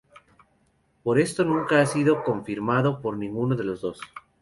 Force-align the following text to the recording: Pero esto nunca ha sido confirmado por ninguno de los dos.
Pero 1.03 1.15
esto 1.19 1.45
nunca 1.45 1.79
ha 1.79 1.85
sido 1.85 2.23
confirmado 2.23 3.03
por 3.03 3.15
ninguno 3.15 3.55
de 3.55 3.65
los 3.65 3.81
dos. 3.81 4.01